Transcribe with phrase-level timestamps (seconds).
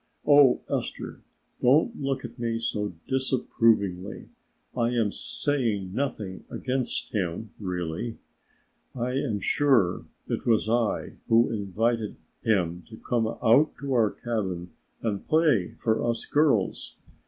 [0.25, 1.21] Oh, Esther,
[1.61, 4.29] don't look at me so disapprovingly;
[4.75, 8.17] I am saying nothing against him really.
[8.95, 14.71] I am sure it was I who invited him to come out to our cabin
[15.03, 16.95] and play for us girls.